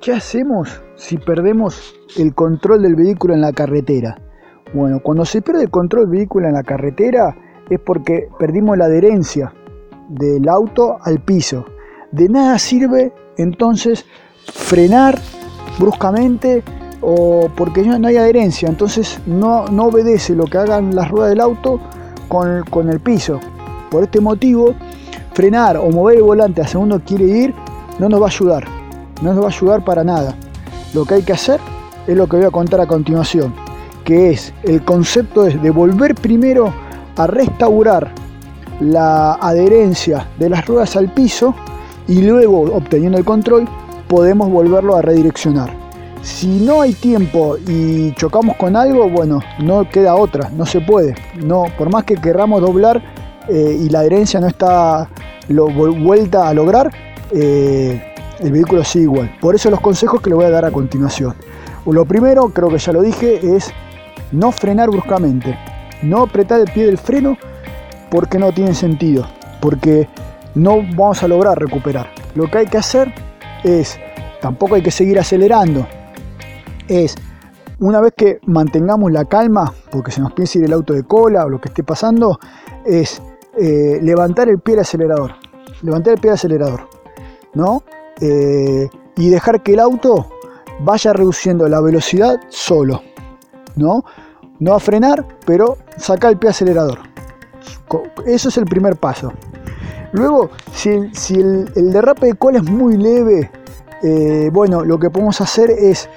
¿Qué 0.00 0.14
hacemos 0.14 0.80
si 0.96 1.18
perdemos 1.18 1.94
el 2.16 2.34
control 2.34 2.80
del 2.80 2.94
vehículo 2.94 3.34
en 3.34 3.42
la 3.42 3.52
carretera? 3.52 4.16
Bueno, 4.72 5.00
cuando 5.02 5.26
se 5.26 5.42
pierde 5.42 5.64
el 5.64 5.70
control 5.70 6.04
del 6.04 6.20
vehículo 6.20 6.46
en 6.46 6.54
la 6.54 6.62
carretera 6.62 7.36
es 7.68 7.78
porque 7.80 8.28
perdimos 8.38 8.78
la 8.78 8.86
adherencia 8.86 9.52
del 10.08 10.48
auto 10.48 10.96
al 11.02 11.22
piso. 11.22 11.66
De 12.12 12.30
nada 12.30 12.58
sirve 12.58 13.12
entonces 13.36 14.06
frenar 14.46 15.18
bruscamente 15.78 16.62
o 17.02 17.50
porque 17.54 17.82
no 17.82 18.08
hay 18.08 18.16
adherencia, 18.16 18.70
entonces 18.70 19.20
no, 19.26 19.66
no 19.66 19.84
obedece 19.84 20.34
lo 20.34 20.44
que 20.44 20.56
hagan 20.56 20.96
las 20.96 21.10
ruedas 21.10 21.28
del 21.28 21.40
auto 21.40 21.78
con, 22.28 22.64
con, 22.70 22.88
el 22.88 23.00
piso. 23.00 23.38
Por 23.90 24.04
este 24.04 24.22
motivo, 24.22 24.74
frenar 25.34 25.76
o 25.76 25.90
mover 25.90 26.16
el 26.16 26.22
volante 26.22 26.62
hacia 26.62 26.80
donde 26.80 27.00
quiere 27.00 27.24
ir 27.24 27.54
no 27.98 28.08
nos 28.08 28.18
va 28.18 28.26
a 28.26 28.30
ayudar, 28.30 28.79
no 29.20 29.32
nos 29.32 29.42
va 29.44 29.48
a 29.48 29.52
ayudar 29.52 29.84
para 29.84 30.04
nada. 30.04 30.34
Lo 30.94 31.04
que 31.04 31.14
hay 31.14 31.22
que 31.22 31.32
hacer 31.32 31.60
es 32.06 32.16
lo 32.16 32.26
que 32.26 32.36
voy 32.36 32.46
a 32.46 32.50
contar 32.50 32.80
a 32.80 32.86
continuación 32.86 33.52
que 34.04 34.30
es 34.30 34.52
el 34.64 34.84
concepto 34.84 35.44
de 35.44 35.70
volver 35.70 36.14
primero 36.14 36.72
a 37.16 37.26
restaurar 37.26 38.12
la 38.80 39.34
adherencia 39.34 40.26
de 40.38 40.48
las 40.48 40.66
ruedas 40.66 40.96
al 40.96 41.12
piso 41.12 41.54
y 42.08 42.22
luego 42.22 42.62
obteniendo 42.74 43.18
el 43.18 43.24
control 43.24 43.68
podemos 44.08 44.50
volverlo 44.50 44.96
a 44.96 45.02
redireccionar. 45.02 45.70
Si 46.22 46.58
no 46.60 46.82
hay 46.82 46.92
tiempo 46.92 47.56
y 47.66 48.12
chocamos 48.14 48.56
con 48.56 48.76
algo, 48.76 49.08
bueno, 49.08 49.40
no 49.62 49.88
queda 49.88 50.16
otra, 50.16 50.50
no 50.50 50.66
se 50.66 50.80
puede. 50.80 51.14
No, 51.44 51.66
por 51.78 51.90
más 51.90 52.04
que 52.04 52.16
querramos 52.16 52.60
doblar 52.60 53.00
eh, 53.48 53.78
y 53.80 53.88
la 53.90 54.00
adherencia 54.00 54.40
no 54.40 54.48
está 54.48 55.08
lo, 55.48 55.68
vuelta 55.68 56.48
a 56.48 56.54
lograr, 56.54 56.90
eh, 57.32 58.09
el 58.40 58.52
vehículo 58.52 58.84
sigue 58.84 59.04
igual. 59.04 59.36
Por 59.40 59.54
eso 59.54 59.70
los 59.70 59.80
consejos 59.80 60.20
que 60.20 60.30
le 60.30 60.36
voy 60.36 60.46
a 60.46 60.50
dar 60.50 60.64
a 60.64 60.70
continuación. 60.70 61.34
Lo 61.86 62.04
primero, 62.04 62.50
creo 62.50 62.68
que 62.68 62.78
ya 62.78 62.92
lo 62.92 63.02
dije, 63.02 63.56
es 63.56 63.72
no 64.32 64.52
frenar 64.52 64.90
bruscamente, 64.90 65.58
no 66.02 66.22
apretar 66.22 66.60
el 66.60 66.70
pie 66.72 66.86
del 66.86 66.98
freno 66.98 67.36
porque 68.10 68.38
no 68.38 68.52
tiene 68.52 68.74
sentido, 68.74 69.26
porque 69.60 70.08
no 70.54 70.76
vamos 70.96 71.22
a 71.22 71.28
lograr 71.28 71.58
recuperar. 71.58 72.10
Lo 72.34 72.50
que 72.50 72.58
hay 72.58 72.66
que 72.66 72.78
hacer 72.78 73.12
es, 73.64 73.98
tampoco 74.40 74.74
hay 74.74 74.82
que 74.82 74.90
seguir 74.90 75.18
acelerando, 75.18 75.86
es 76.88 77.16
una 77.78 78.00
vez 78.00 78.12
que 78.16 78.40
mantengamos 78.46 79.10
la 79.10 79.24
calma, 79.24 79.72
porque 79.90 80.10
se 80.10 80.20
nos 80.20 80.32
piensa 80.32 80.58
ir 80.58 80.64
el 80.64 80.72
auto 80.72 80.92
de 80.92 81.02
cola 81.02 81.46
o 81.46 81.48
lo 81.48 81.60
que 81.60 81.68
esté 81.68 81.82
pasando, 81.82 82.38
es 82.84 83.22
eh, 83.58 83.98
levantar 84.02 84.48
el 84.48 84.58
pie 84.58 84.74
del 84.74 84.82
acelerador, 84.82 85.34
levantar 85.82 86.14
el 86.14 86.20
pie 86.20 86.30
del 86.30 86.34
acelerador, 86.34 86.88
¿no? 87.54 87.82
Eh, 88.20 88.88
y 89.16 89.30
dejar 89.30 89.62
que 89.62 89.72
el 89.72 89.80
auto 89.80 90.26
vaya 90.80 91.12
reduciendo 91.12 91.68
la 91.68 91.80
velocidad 91.80 92.40
solo. 92.48 93.02
¿no? 93.76 94.04
No 94.58 94.74
a 94.74 94.80
frenar, 94.80 95.26
pero 95.46 95.78
sacar 95.96 96.32
el 96.32 96.38
pie 96.38 96.50
acelerador. 96.50 96.98
Eso 98.26 98.48
es 98.48 98.56
el 98.56 98.66
primer 98.66 98.96
paso. 98.96 99.32
Luego, 100.12 100.50
si, 100.72 100.90
el, 100.90 101.92
derrape 101.92 102.26
de 102.26 102.34
cola 102.34 102.58
es 102.58 102.70
muy 102.70 102.96
leve, 102.96 103.50
eh, 104.02 104.50
bueno, 104.52 104.84
lo 104.84 104.98
que 104.98 105.10
podemos 105.10 105.40
hacer 105.40 105.70
es 105.70 106.08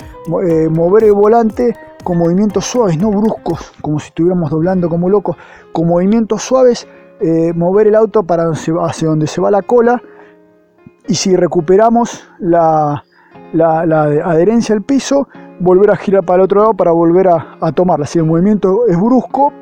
eh, 0.45 0.67
mover 0.69 1.05
el 1.05 1.13
volante 1.13 1.75
con 2.03 2.17
movimientos 2.17 2.65
suaves, 2.65 2.97
no 2.97 3.11
bruscos, 3.11 3.71
como 3.81 3.99
si 3.99 4.07
estuviéramos 4.07 4.49
doblando 4.49 4.89
como 4.89 5.09
locos, 5.09 5.37
con 5.71 5.87
movimientos 5.87 6.43
suaves, 6.43 6.87
mover 7.55 7.87
el 7.87 7.95
auto 7.95 8.23
para 8.23 8.51
hacia 8.51 9.07
donde 9.07 9.27
se 9.27 9.39
va 9.39 9.49
la 9.49 9.61
cola 9.61 10.01
y 11.07 11.15
si 11.15 11.35
recuperamos 11.35 12.23
la, 12.39 13.03
adherencia 13.53 14.75
al 14.75 14.81
piso, 14.81 15.27
volver 15.59 15.91
a 15.91 15.95
girar 15.95 16.23
para 16.23 16.37
el 16.37 16.41
otro 16.45 16.61
lado 16.61 16.73
para 16.73 16.91
volver 16.91 17.27
a, 17.27 17.71
tomarla. 17.73 18.05
Si 18.05 18.19
el 18.19 18.25
movimiento 18.25 18.87
es 18.87 18.99
brusco, 18.99 19.53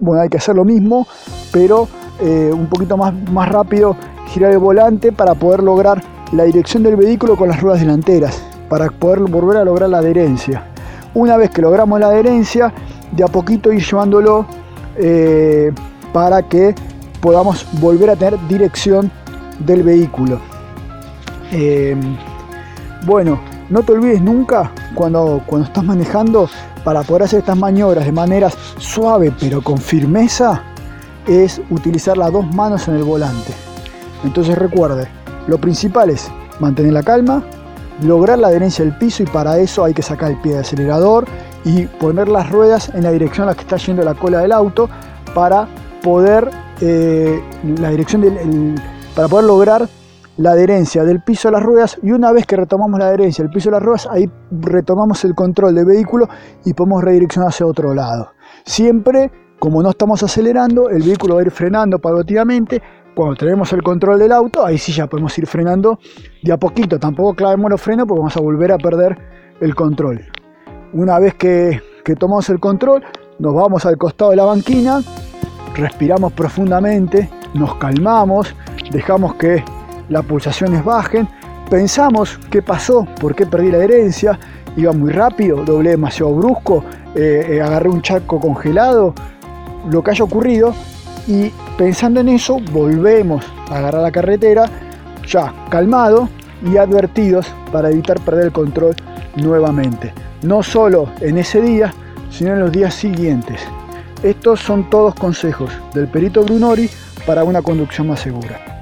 bueno, 0.00 0.22
hay 0.22 0.28
que 0.28 0.38
hacer 0.38 0.56
lo 0.56 0.64
mismo, 0.64 1.06
pero 1.52 1.88
eh, 2.20 2.50
un 2.52 2.66
poquito 2.66 2.96
más, 2.96 3.14
más 3.30 3.48
rápido 3.48 3.96
girar 4.28 4.52
el 4.52 4.58
volante 4.58 5.12
para 5.12 5.34
poder 5.34 5.62
lograr 5.62 6.02
la 6.32 6.44
dirección 6.44 6.82
del 6.82 6.96
vehículo 6.96 7.36
con 7.36 7.48
las 7.48 7.60
ruedas 7.60 7.80
delanteras, 7.80 8.42
para 8.68 8.90
poder 8.90 9.20
volver 9.20 9.58
a 9.58 9.64
lograr 9.64 9.88
la 9.88 9.98
adherencia. 9.98 10.64
Una 11.14 11.36
vez 11.36 11.50
que 11.50 11.62
logramos 11.62 12.00
la 12.00 12.08
adherencia, 12.08 12.72
de 13.12 13.24
a 13.24 13.28
poquito 13.28 13.72
ir 13.72 13.82
llevándolo 13.82 14.46
eh, 14.96 15.72
para 16.12 16.42
que 16.42 16.74
podamos 17.20 17.66
volver 17.80 18.10
a 18.10 18.16
tener 18.16 18.38
dirección 18.48 19.10
del 19.60 19.82
vehículo. 19.82 20.40
Eh, 21.52 21.96
bueno, 23.04 23.40
no 23.68 23.82
te 23.82 23.92
olvides 23.92 24.20
nunca 24.20 24.72
cuando, 24.94 25.42
cuando 25.46 25.66
estás 25.66 25.84
manejando 25.84 26.48
para 26.84 27.02
poder 27.02 27.24
hacer 27.24 27.40
estas 27.40 27.56
maniobras 27.56 28.04
de 28.04 28.12
manera 28.12 28.48
suave 28.78 29.32
pero 29.40 29.60
con 29.60 29.78
firmeza 29.78 30.62
es 31.26 31.60
utilizar 31.70 32.16
las 32.16 32.32
dos 32.32 32.46
manos 32.54 32.86
en 32.88 32.96
el 32.96 33.02
volante. 33.02 33.52
Entonces 34.24 34.56
recuerde, 34.56 35.08
lo 35.46 35.58
principal 35.58 36.10
es 36.10 36.30
mantener 36.60 36.92
la 36.92 37.02
calma, 37.02 37.42
lograr 38.02 38.38
la 38.38 38.48
adherencia 38.48 38.84
del 38.84 38.96
piso 38.96 39.22
y 39.22 39.26
para 39.26 39.58
eso 39.58 39.84
hay 39.84 39.94
que 39.94 40.02
sacar 40.02 40.30
el 40.30 40.40
pie 40.40 40.52
del 40.52 40.60
acelerador 40.62 41.26
y 41.64 41.86
poner 41.86 42.28
las 42.28 42.50
ruedas 42.50 42.90
en 42.94 43.02
la 43.02 43.10
dirección 43.10 43.44
a 43.44 43.50
la 43.50 43.54
que 43.54 43.62
está 43.62 43.76
yendo 43.76 44.02
la 44.02 44.14
cola 44.14 44.38
del 44.38 44.52
auto 44.52 44.88
para 45.34 45.68
poder 46.02 46.50
eh, 46.80 47.42
la 47.78 47.90
dirección 47.90 48.22
del, 48.22 48.74
para 49.14 49.28
poder 49.28 49.46
lograr 49.46 49.88
la 50.38 50.50
adherencia 50.52 51.04
del 51.04 51.22
piso 51.22 51.48
a 51.48 51.52
las 51.52 51.62
ruedas 51.62 51.98
y 52.02 52.12
una 52.12 52.32
vez 52.32 52.46
que 52.46 52.56
retomamos 52.56 52.98
la 52.98 53.08
adherencia 53.08 53.42
del 53.42 53.52
piso 53.52 53.70
a 53.70 53.72
las 53.72 53.82
ruedas, 53.82 54.08
ahí 54.10 54.30
retomamos 54.50 55.24
el 55.24 55.34
control 55.34 55.74
del 55.74 55.86
vehículo 55.86 56.28
y 56.64 56.74
podemos 56.74 57.02
redireccionar 57.02 57.48
hacia 57.48 57.66
otro 57.66 57.94
lado. 57.94 58.32
Siempre, 58.64 59.30
como 59.58 59.82
no 59.82 59.90
estamos 59.90 60.22
acelerando, 60.22 60.90
el 60.90 61.02
vehículo 61.02 61.36
va 61.36 61.40
a 61.40 61.44
ir 61.44 61.50
frenando 61.50 61.98
paulatinamente. 61.98 62.82
Cuando 63.14 63.36
tenemos 63.36 63.72
el 63.72 63.82
control 63.82 64.18
del 64.18 64.32
auto, 64.32 64.64
ahí 64.64 64.76
sí 64.76 64.92
ya 64.92 65.06
podemos 65.06 65.36
ir 65.38 65.46
frenando 65.46 65.98
de 66.42 66.52
a 66.52 66.58
poquito. 66.58 66.98
Tampoco 66.98 67.34
clavemos 67.34 67.70
los 67.70 67.80
frenos 67.80 68.06
porque 68.06 68.18
vamos 68.18 68.36
a 68.36 68.40
volver 68.40 68.72
a 68.72 68.76
perder 68.76 69.16
el 69.60 69.74
control. 69.74 70.20
Una 70.92 71.18
vez 71.18 71.34
que, 71.34 71.80
que 72.04 72.14
tomamos 72.14 72.48
el 72.50 72.60
control, 72.60 73.02
nos 73.38 73.54
vamos 73.54 73.86
al 73.86 73.96
costado 73.96 74.32
de 74.32 74.36
la 74.36 74.44
banquina, 74.44 75.00
respiramos 75.74 76.32
profundamente, 76.34 77.30
nos 77.54 77.74
calmamos, 77.76 78.54
dejamos 78.92 79.34
que 79.36 79.64
las 80.08 80.24
pulsaciones 80.24 80.84
bajen. 80.84 81.28
Pensamos 81.70 82.38
qué 82.50 82.62
pasó, 82.62 83.06
por 83.20 83.34
qué 83.34 83.46
perdí 83.46 83.70
la 83.70 83.78
adherencia, 83.78 84.38
iba 84.76 84.92
muy 84.92 85.10
rápido, 85.10 85.64
doblé 85.64 85.90
demasiado 85.90 86.32
brusco, 86.34 86.84
eh, 87.14 87.46
eh, 87.50 87.60
agarré 87.60 87.88
un 87.88 88.02
charco 88.02 88.38
congelado, 88.38 89.14
lo 89.90 90.02
que 90.02 90.10
haya 90.12 90.24
ocurrido. 90.24 90.74
Y 91.26 91.50
pensando 91.76 92.20
en 92.20 92.28
eso, 92.28 92.58
volvemos 92.72 93.44
a 93.70 93.78
agarrar 93.78 94.02
la 94.02 94.12
carretera, 94.12 94.66
ya 95.26 95.52
calmado 95.70 96.28
y 96.62 96.76
advertidos 96.76 97.52
para 97.72 97.90
evitar 97.90 98.20
perder 98.20 98.46
el 98.46 98.52
control 98.52 98.94
nuevamente. 99.34 100.12
No 100.42 100.62
solo 100.62 101.08
en 101.20 101.38
ese 101.38 101.60
día, 101.60 101.92
sino 102.30 102.52
en 102.52 102.60
los 102.60 102.70
días 102.70 102.94
siguientes. 102.94 103.60
Estos 104.22 104.60
son 104.60 104.88
todos 104.88 105.14
consejos 105.14 105.70
del 105.94 106.08
perito 106.08 106.42
Brunori 106.44 106.88
para 107.26 107.44
una 107.44 107.60
conducción 107.60 108.08
más 108.08 108.20
segura. 108.20 108.75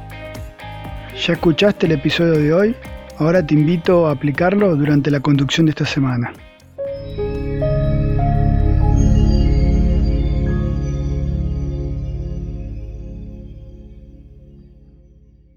Ya 1.16 1.34
escuchaste 1.34 1.87
el 1.87 1.93
episodio 1.93 2.32
de 2.32 2.52
hoy, 2.52 2.76
ahora 3.19 3.46
te 3.46 3.55
invito 3.55 4.08
a 4.08 4.12
aplicarlo 4.12 4.75
durante 4.75 5.11
la 5.11 5.20
conducción 5.20 5.66
de 5.66 5.70
esta 5.70 5.87
semana. 5.87 6.32